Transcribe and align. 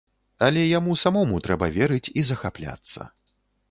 Але 0.47 0.63
яму 0.77 0.95
самому 1.03 1.43
трэба 1.49 1.71
верыць 1.79 2.03
і 2.19 2.27
захапляцца. 2.35 3.13